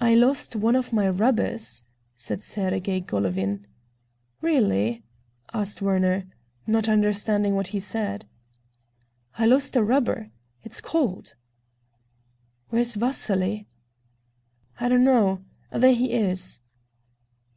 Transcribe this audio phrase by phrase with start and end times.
[0.00, 1.84] "I lost one of my rubbers,"
[2.16, 3.64] said Sergey Golovin.
[4.42, 5.04] "Really?"
[5.54, 6.26] asked Werner,
[6.66, 8.24] not understanding what he said.
[9.38, 10.32] "I lost a rubber.
[10.64, 11.36] It's cold."
[12.70, 13.68] "Where's Vasily?"
[14.80, 15.44] "I don't know.
[15.70, 16.58] There he is."